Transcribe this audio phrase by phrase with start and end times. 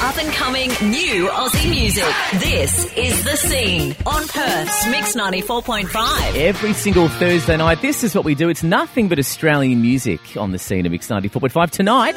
[0.00, 2.04] up and coming new Aussie music.
[2.34, 6.36] This is The Scene on Perth's Mix 94.5.
[6.36, 8.48] Every single Thursday night, this is what we do.
[8.48, 11.70] It's nothing but Australian music on the scene of Mix 94.5.
[11.70, 12.16] Tonight,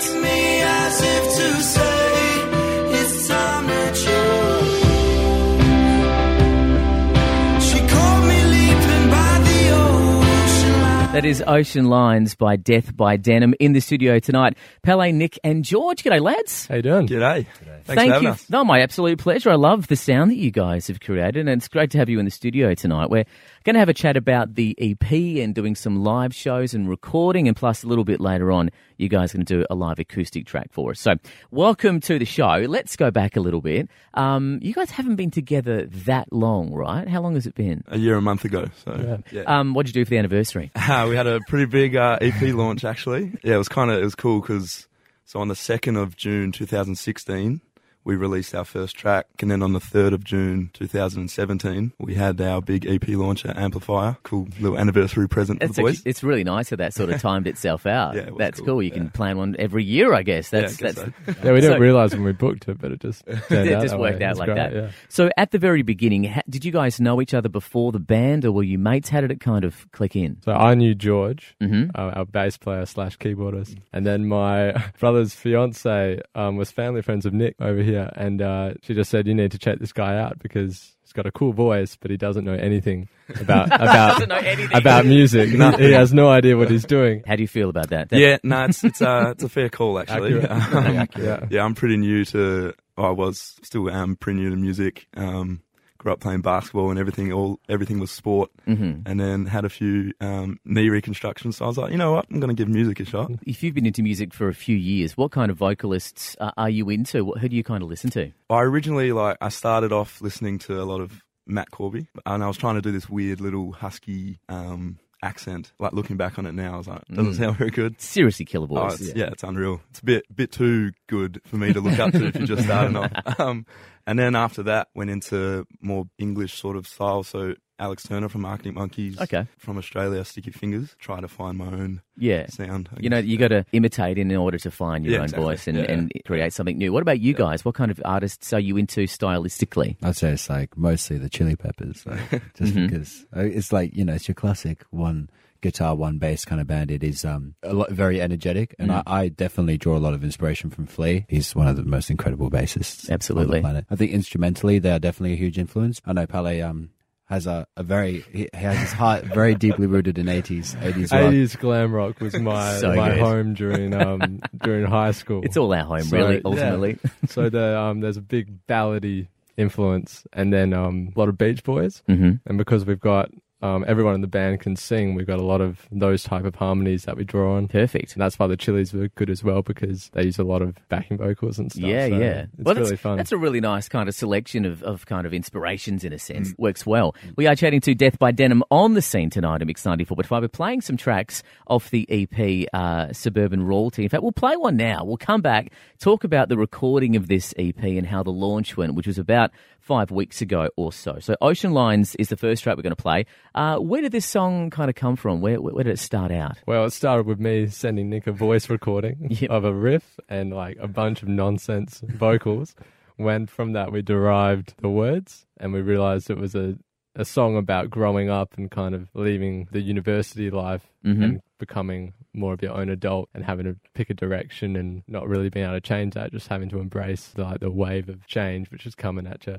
[11.18, 14.56] that is Ocean Lines by Death by Denim in the studio tonight.
[14.84, 16.04] Pele, Nick, and George.
[16.04, 16.68] G'day, lads.
[16.68, 17.08] How you doing?
[17.08, 17.48] G'day.
[17.48, 18.30] Thanks Thank for having you.
[18.34, 18.48] us.
[18.52, 19.50] No, my absolute pleasure.
[19.50, 22.20] I love the sound that you guys have created, and it's great to have you
[22.20, 23.10] in the studio tonight.
[23.10, 23.26] We're
[23.64, 25.12] going to have a chat about the EP
[25.42, 29.10] and doing some live shows and recording, and plus a little bit later on, you
[29.10, 31.00] guys are going to do a live acoustic track for us.
[31.00, 31.14] So,
[31.50, 32.64] welcome to the show.
[32.68, 33.90] Let's go back a little bit.
[34.14, 37.08] Um, you guys haven't been together that long, right?
[37.08, 37.84] How long has it been?
[37.88, 38.66] A year, a month ago.
[38.84, 40.72] So yeah, Um, what did you do for the anniversary?
[40.88, 43.34] Uh, we had a pretty big uh, EP launch actually.
[43.44, 44.88] Yeah, it was kind of it was cool because
[45.26, 47.62] so on the second of June 2016.
[48.08, 52.40] We released our first track, and then on the 3rd of June 2017, we had
[52.40, 54.16] our big EP launch at Amplifier.
[54.24, 55.96] Cool little anniversary present for That's the boys.
[55.98, 58.16] actually- it's really nice that that sort of timed itself out.
[58.16, 58.84] Yeah, it was That's cool, cool.
[58.84, 60.54] You can plan one every year, I guess.
[60.54, 61.12] yeah, I guess that's so.
[61.28, 64.00] Yeah, we didn't So- realise when we booked it, but it just it just that
[64.00, 64.26] worked way.
[64.26, 64.74] out It's like great, that.
[64.74, 64.90] Yeah.
[65.10, 68.46] So at the very beginning, ha- did you guys know each other before the band,
[68.46, 69.10] or were you mates?
[69.10, 70.38] How did it kind of click in?
[70.46, 71.92] So I knew George, Mhm.
[71.94, 77.26] uh, our bass player slash keyboardist, and then my brother's fiance um, was family friends
[77.26, 80.18] of Nick over here, and uh, she just said you need to check this guy
[80.18, 83.08] out because he's got a cool voice, but he doesn't know anything
[83.40, 84.76] about about Doesn't know anything.
[84.78, 85.50] about music.
[85.80, 87.24] he has no idea what he's doing.
[87.28, 88.10] How do you feel about that?
[88.10, 90.40] That- Yeah, no, it's it's, uh, it's a fair call actually.
[90.42, 90.52] Accurate.
[91.18, 91.46] Um, Yeah.
[91.50, 92.74] yeah, I'm pretty new to.
[92.98, 95.08] Oh, I was still am pretty new to music.
[95.16, 95.62] Um,
[95.98, 97.32] grew up playing basketball and everything.
[97.32, 99.04] All everything was sport, Mhm.
[99.06, 101.58] and then had a few um, knee reconstructions.
[101.58, 103.32] So I was like, you know what, I'm going to give music a shot.
[103.46, 106.70] If you've been into music for a few years, what kind of vocalists uh, are
[106.70, 107.24] you into?
[107.26, 108.32] What, who do you kind of listen to?
[108.50, 112.48] I originally like I started off listening to a lot of Matt Corby, and I
[112.48, 115.72] was trying to do this weird little husky um, accent.
[115.80, 117.38] Like looking back on it now, I was like, doesn't Mm.
[117.38, 118.00] sound very good.
[118.02, 119.02] Seriously, Killer Oh, Boys.
[119.02, 119.28] it's, yeah.
[119.32, 119.82] it's unreal.
[119.90, 122.64] It's a bit bit too good for me to look up to if you're just
[122.64, 123.12] starting off.
[123.40, 123.66] Um,
[124.06, 127.24] and then after that, went into more English sort of style.
[127.24, 129.46] So Alex Turner from Arctic Monkeys, Okay.
[129.58, 130.96] from Australia, Sticky Fingers.
[131.00, 132.48] Try to find my own Yeah.
[132.48, 132.90] sound.
[132.96, 133.30] I You know, guess.
[133.30, 135.44] you got to imitate in order to find your Yeah, own exactly.
[135.46, 135.92] voice and, Yeah.
[135.92, 136.92] and create something new.
[136.92, 137.64] What about you guys?
[137.64, 139.98] What kind of artists are you into stylistically?
[140.02, 142.20] I'd say it's like mostly the Chili Peppers, like,
[142.58, 142.90] just Mhm.
[142.90, 145.30] because uh, it's like you know it's your classic one
[145.62, 146.92] guitar, one bass kind of band.
[146.92, 149.04] It is um a lot, very energetic, and Mm.
[149.08, 151.26] I, I definitely draw a lot of inspiration from Flea.
[151.30, 153.58] He's one of the most incredible bassists, Absolutely.
[153.58, 153.86] on the planet.
[153.90, 156.00] I think instrumentally they are definitely a huge influence.
[156.06, 156.90] I know Pele um
[157.28, 161.22] has a, a very he, has his heart very deeply rooted in eighties eighties rock.
[161.34, 163.20] 80s glam rock was my So my good.
[163.20, 165.42] home during um during high school.
[165.44, 166.42] It's all our home, So, really, yeah.
[166.46, 167.00] ultimately.
[167.28, 169.28] so the, um, there's a big ballady
[169.58, 172.02] influence, and then um, a lot of Beach Boys.
[172.08, 173.30] hmm And because we've got
[173.62, 176.54] um, everyone in the band can sing, we've got a lot of those type of
[176.56, 177.68] harmonies that we draw on.
[177.68, 178.14] Perfect.
[178.14, 180.76] And that's why the Chili's were good as well because they use a lot of
[180.90, 181.84] backing vocals and stuff.
[181.84, 182.42] Yeah, so yeah.
[182.42, 183.18] It's well, really that's, fun.
[183.18, 186.22] That's a really nice kind of selection of, of kind of inspirations in a Mm.
[186.22, 186.54] sense.
[186.58, 187.16] Works well.
[187.36, 190.42] We are chatting to Death by Denim on the scene tonight at Mix 94.5.
[190.42, 194.04] We're playing some tracks off the EP uh, Suburban Royalty.
[194.04, 195.04] In fact, we'll play one now.
[195.04, 198.94] We'll come back, talk about the recording of this EP and how the launch went,
[198.96, 199.52] which was about
[199.88, 201.18] five weeks ago or so.
[201.20, 203.26] So Ocean Lines is the first track we're going to play.
[203.56, 205.40] Uh, where did this song kind of come from?
[205.42, 206.58] Where, where, where did it start out?
[206.68, 209.50] Well, it started with me sending Nick a voice recording Yep.
[209.50, 212.76] of a riff and like a bunch of nonsense vocals.
[213.16, 216.76] When from that we derived the words and we realized it was a,
[217.16, 221.24] a song about growing up and kind of leaving the university life Mhm.
[221.24, 225.28] and becoming more of your own adult and having to pick a direction and not
[225.28, 228.70] really being able to change that, just having to embrace like the wave of change
[228.72, 229.58] which is coming at you.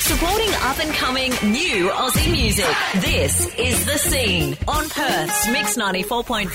[0.00, 2.64] Supporting up and coming new Aussie music.
[3.02, 6.48] This is The Scene on Perth's Mix 94.5.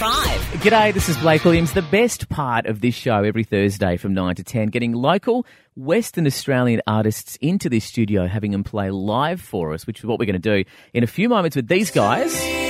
[0.62, 1.74] G'day, this is Blake Williams.
[1.74, 5.46] The best part of this show every Thursday from 9 to 10, getting local
[5.76, 10.20] Western Australian artists into this studio, having them play live for us, which is what
[10.20, 12.63] we're going to do in a few moments with these guys.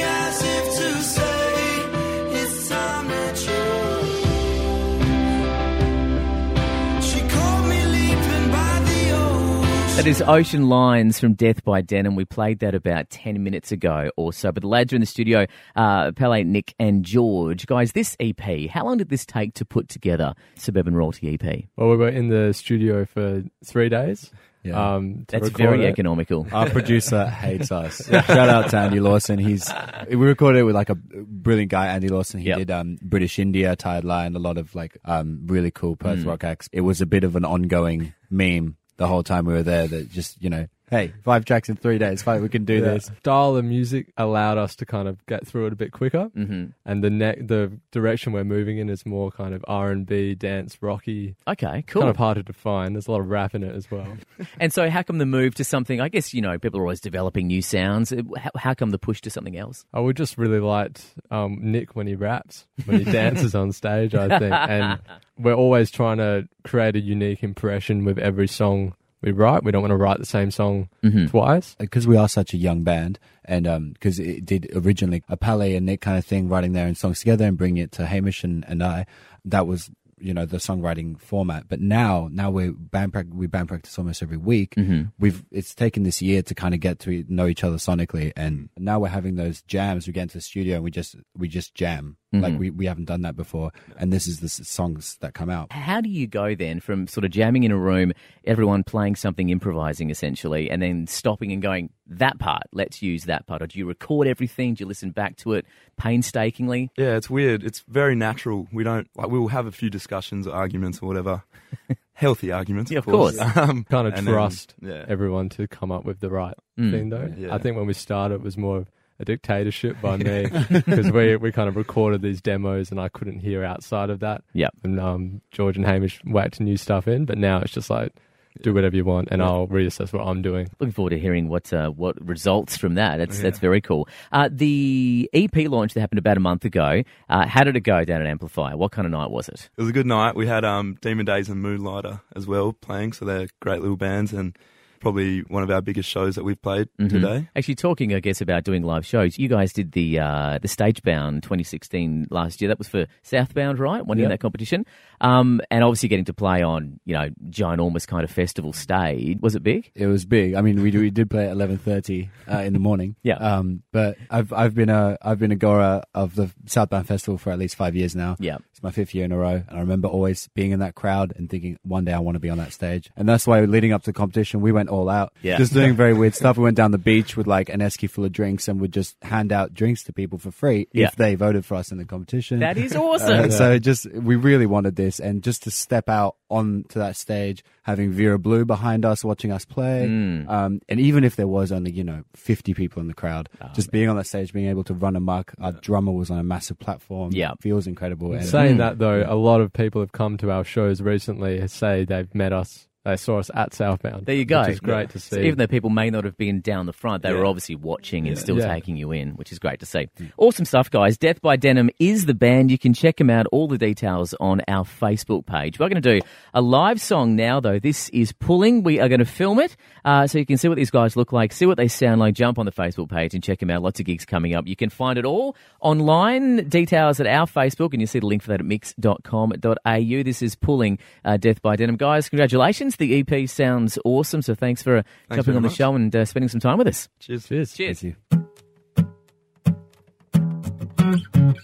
[10.03, 12.17] That is Ocean Lines from Death by Denim.
[12.17, 14.51] We played that about 10 minutes ago or so.
[14.51, 15.45] But the lads are in the studio,
[15.77, 17.65] uh, Pele, Nick, and George.
[17.67, 21.63] Guys, this EP, how long did this take to put together Suburban Royalty EP?
[21.77, 24.29] Well, we were in the studio for three days.
[24.63, 24.95] Yeah.
[24.95, 25.89] Um, That's very it.
[25.91, 26.47] economical.
[26.51, 28.05] Our producer hates us.
[28.09, 29.39] Shout out to Andy Lawson.
[29.39, 29.71] He's
[30.09, 32.41] we recorded it with like a brilliant guy, Andy Lawson.
[32.41, 32.57] He Yep.
[32.57, 36.25] did um, British India, Tired Lion, a lot of like um, really cool Perth Mm.
[36.27, 36.67] rock acts.
[36.73, 39.87] It was a bit of an ongoing meme the whole time we were there.
[39.87, 43.09] That just you know, hey, five tracks in three days, fine, we can do this.
[43.19, 46.65] Style of music allowed us to kind of get through it a bit quicker, hmm
[46.85, 50.35] and the ne- the direction we're moving in is more kind of R and B,
[50.35, 51.35] dance, rocky.
[51.47, 52.01] Okay, cool.
[52.01, 52.93] Kind of hard to define.
[52.93, 54.07] There's a lot of rap in it as well.
[54.59, 55.99] And so, how come the move to something?
[55.99, 58.13] I guess you know people are always developing new sounds.
[58.37, 59.85] How, how come the push to something else?
[59.93, 64.13] I would just really liked um, Nick when he raps, when he dances on stage.
[64.13, 64.99] I think, and
[65.39, 69.63] we're always trying to create a unique impression with every song we write.
[69.63, 71.27] We don't want to write the same song Mm-hmm.
[71.27, 71.75] twice.
[71.79, 75.85] because we are such a young band, and because it did originally a Pele and
[75.85, 78.63] Nick kind of thing, writing their own songs together and bringing it to Hamish and,
[78.67, 79.05] and I.
[79.45, 79.89] That was
[80.19, 81.67] you know the songwriting format.
[81.67, 84.75] But now, now we band prac- we band practice almost every week.
[84.75, 85.03] Mm-hmm.
[85.19, 88.69] We've it's taken this year to kind of get to know each other sonically, and
[88.77, 90.07] now we're having those jams.
[90.07, 93.05] We get into the studio and we just we just jam like we, we haven't
[93.05, 95.71] done that before, and this is the songs that come out.
[95.71, 98.11] How do you go then from sort of jamming in a room,
[98.45, 102.63] everyone playing something, improvising essentially, and then stopping and going that part?
[102.71, 103.61] Let's use that part.
[103.61, 104.73] Or do you record everything?
[104.73, 105.65] Do you listen back to it
[105.97, 106.91] painstakingly?
[106.97, 107.63] Yeah, it's weird.
[107.63, 108.67] It's very natural.
[108.71, 109.29] We don't like.
[109.29, 111.43] We will have a few discussions, or arguments, or whatever.
[112.15, 113.37] Healthy arguments, Yeah, of of course.
[113.37, 113.57] course.
[113.57, 115.03] Um, Kind of and then- trust yeah.
[115.07, 116.91] everyone to come up with the right Mm.
[116.91, 117.31] thing, though.
[117.37, 117.53] Yeah.
[117.53, 121.35] I think when we started, it was more of a dictatorship by me because we
[121.35, 124.43] we kind of recorded these demos and I couldn't hear outside of that.
[124.53, 124.73] Yep.
[124.83, 128.13] And um, George and Hamish whacked new stuff in, but now it's just like
[128.61, 130.69] do whatever you want, and I'll reassess what I'm doing.
[130.79, 133.17] Looking forward to hearing what uh, what results from that.
[133.17, 133.43] That's Yeah.
[133.43, 134.07] that's very cool.
[134.31, 137.01] Uh, the EP launch that happened about a month ago.
[137.27, 138.77] Uh, how did it go down at Amplifier?
[138.77, 139.69] What kind of night was it?
[139.75, 140.35] It was a good night.
[140.35, 144.33] We had um, Demon Days and Moonlighter as well playing, so they're great little bands
[144.33, 144.55] and
[145.03, 147.09] probably one of our biggest shows that we've played Mhm.
[147.09, 147.47] today.
[147.55, 151.43] Actually, talking, I guess, about doing live shows, you guys did the uh, the Stagebound
[151.43, 152.69] 2016 last year.
[152.69, 154.03] That was for Southbound, right?
[154.05, 154.29] Winning Yeah.
[154.29, 154.85] that competition,
[155.21, 159.37] um, and obviously getting to play on you know ginormous kind of festival stage.
[159.41, 159.91] Was it big?
[159.93, 160.55] It was big.
[160.55, 163.15] I mean, we we did play at eleven thirty uh, in the morning.
[163.23, 163.35] Yeah.
[163.35, 167.51] Um, but I've I've been a I've been a goer of the Southbound Festival for
[167.51, 168.35] at least five years now.
[168.39, 168.57] Yeah.
[168.83, 171.31] It's my fifth year in a row, and I remember always being in that crowd
[171.37, 173.09] and thinking one day I want to be on that stage.
[173.15, 175.31] And that's why leading up to the competition, we went all out.
[175.41, 175.57] Yeah.
[175.57, 176.57] Just doing very weird stuff.
[176.57, 179.15] We went down the beach with like an esky full of drinks and would just
[179.23, 181.07] hand out drinks to people for free Yeah.
[181.07, 182.59] if they voted for us in the competition.
[182.59, 183.45] That is awesome.
[183.45, 187.63] Uh, so just we really wanted this, and just to step out onto that stage,
[187.83, 190.47] having Vera Blue behind us, watching us play, Mm.
[190.49, 193.69] um, and even if there was only you know fifty people in the crowd, Oh,
[193.73, 195.53] just being on that stage, being able to run amok.
[195.59, 197.31] Our drummer was on a massive platform.
[197.33, 197.53] Yeah.
[197.61, 198.33] feels incredible.
[198.33, 198.79] And Saying Mm.
[198.79, 202.53] that though, a lot of people have come to our shows recently say they've met
[202.53, 202.87] us.
[203.05, 204.25] They saw us at Southbound.
[204.25, 204.61] There you go.
[204.61, 205.35] Which is great to see.
[205.35, 208.27] So even though people may not have been down the front, they were obviously watching
[208.27, 208.41] and Yeah.
[208.41, 208.73] still Yeah.
[208.73, 210.07] taking you in, which is great to see.
[210.37, 211.17] Awesome stuff, guys.
[211.17, 212.71] Death by Denim is the band.
[212.71, 213.45] You can check them out.
[213.51, 215.79] All the details on our Facebook page.
[215.79, 217.77] We're going to do a live song now, though.
[217.77, 218.83] This is Pulling.
[218.83, 219.75] We are going to film it
[220.05, 222.35] uh, so you can see what these guys look like, see what they sound like.
[222.35, 223.81] Jump on the Facebook page and check them out.
[223.81, 224.65] Lots of gigs coming up.
[224.65, 226.69] You can find it all online.
[226.69, 230.23] Details at our Facebook, and you see the link for that at mix.com.au.
[230.23, 231.97] This is Pulling uh, Death by Denim.
[231.97, 232.92] Guys, congratulations.
[232.97, 234.41] The EP sounds awesome.
[234.41, 235.77] So thanks for uh, Thanks jumping on the much.
[235.77, 237.09] show and uh, spending some time with us.
[237.19, 237.47] Cheers.
[237.47, 237.73] Cheers.
[237.73, 237.99] Cheers.
[237.99, 238.15] Thank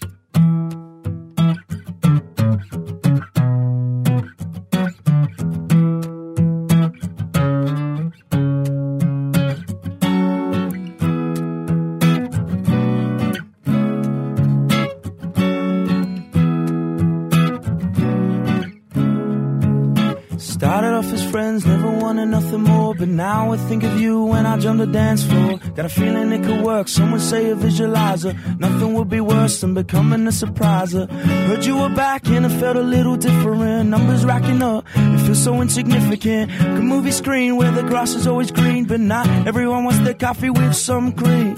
[20.60, 22.94] Started off as friends, never wanted nothing more.
[22.94, 25.56] But now I think of you when I jump the dance floor.
[25.74, 26.86] Got a feeling it could work.
[26.86, 28.34] Some would say a visualizer.
[28.58, 31.10] Nothing would be worse than becoming a surpriser.
[31.48, 33.88] Heard you were back and it felt a little different.
[33.88, 36.50] Numbers racking up, it feels so insignificant.
[36.50, 40.50] Good movie screen where the grass is always green, but not everyone wants their coffee
[40.50, 41.56] with some cream.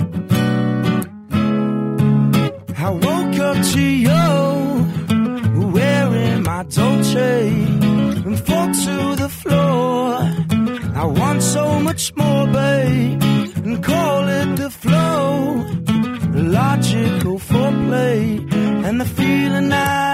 [2.78, 7.91] I woke up to you wearing my Dolce
[8.72, 10.18] to the floor.
[10.94, 13.22] I want so much more, babe,
[13.64, 15.64] and call it the flow.
[16.34, 18.52] Logical foreplay,
[18.86, 20.11] and the feeling I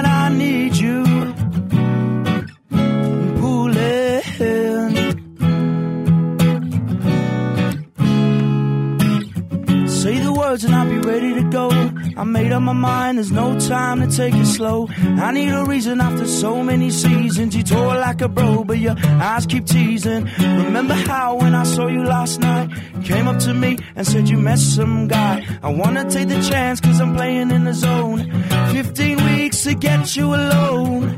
[12.18, 14.88] I made up my mind, there's no time to take it slow.
[14.90, 17.54] I need a reason after so many seasons.
[17.54, 20.24] You tore like a bro, but your eyes keep teasing.
[20.64, 24.28] Remember how when I saw you last night, you came up to me and said
[24.28, 25.46] you met some guy.
[25.62, 28.28] I wanna take the chance, cause I'm playing in the zone.
[28.72, 31.14] 15 weeks to get you alone.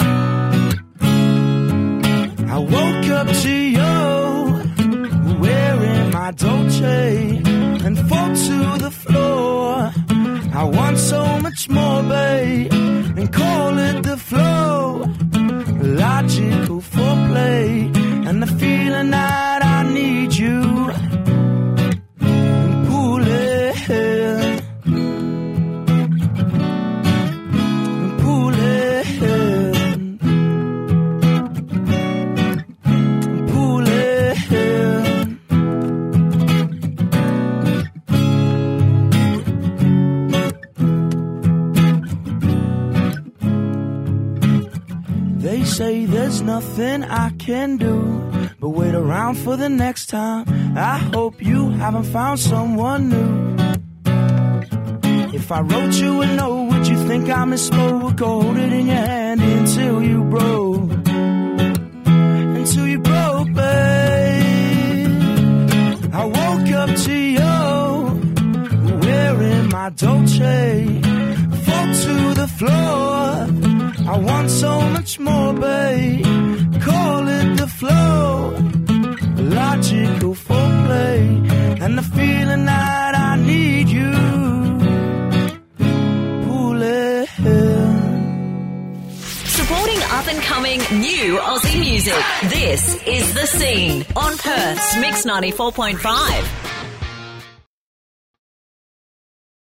[2.57, 7.43] I woke up to you wearing my Dolce
[7.87, 8.90] and fall to the.
[10.53, 12.73] I want so much more, babe,
[45.81, 47.97] say there's nothing I can do
[48.61, 50.45] but wait around for the next time.
[50.77, 53.33] I hope you haven't found someone new.
[55.39, 58.21] If I wrote you a note, would you think I misspoke?
[58.21, 60.91] Or hold it in your hand until you broke.
[62.59, 65.11] Until you broke, babe.
[66.21, 67.57] I woke up to you
[69.03, 71.01] wearing my Dolce.
[71.65, 73.70] Fall to the floor.
[74.09, 76.25] I want so much more, babe.
[76.83, 78.55] Call it the flow.
[79.37, 81.81] Logical foreplay.
[81.81, 84.31] And the feeling that I need you.
[89.71, 92.25] Supporting up and coming new Aussie music.
[92.51, 96.60] This is The Scene on Perth's Mix 94.5.